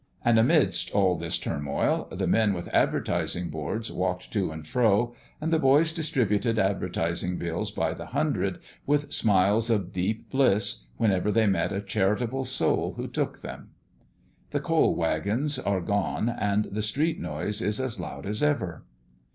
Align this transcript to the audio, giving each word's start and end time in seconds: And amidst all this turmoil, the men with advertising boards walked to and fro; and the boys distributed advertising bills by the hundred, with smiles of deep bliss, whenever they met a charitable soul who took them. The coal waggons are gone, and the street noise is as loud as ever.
And 0.25 0.39
amidst 0.39 0.89
all 0.95 1.15
this 1.15 1.37
turmoil, 1.37 2.07
the 2.11 2.25
men 2.25 2.55
with 2.55 2.67
advertising 2.69 3.49
boards 3.51 3.91
walked 3.91 4.33
to 4.33 4.49
and 4.51 4.65
fro; 4.65 5.13
and 5.39 5.53
the 5.53 5.59
boys 5.59 5.91
distributed 5.93 6.57
advertising 6.57 7.37
bills 7.37 7.69
by 7.69 7.93
the 7.93 8.07
hundred, 8.07 8.57
with 8.87 9.13
smiles 9.13 9.69
of 9.69 9.93
deep 9.93 10.31
bliss, 10.31 10.85
whenever 10.97 11.31
they 11.31 11.45
met 11.45 11.71
a 11.71 11.81
charitable 11.81 12.45
soul 12.45 12.93
who 12.95 13.07
took 13.07 13.41
them. 13.41 13.69
The 14.49 14.59
coal 14.59 14.95
waggons 14.95 15.59
are 15.59 15.81
gone, 15.81 16.29
and 16.29 16.65
the 16.71 16.81
street 16.81 17.19
noise 17.19 17.61
is 17.61 17.79
as 17.79 17.99
loud 17.99 18.25
as 18.25 18.41
ever. 18.41 18.81